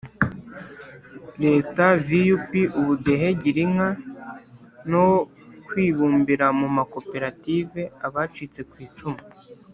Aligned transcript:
Leta 1.43 1.83
vup 2.07 2.51
ubudehe 2.79 3.27
girinka 3.41 3.87
no 4.91 5.05
kwibumbira 5.67 6.45
mu 6.59 6.67
makoperative 6.77 7.81
abacitse 8.05 8.59
ku 8.69 8.75
icumu 8.87 9.21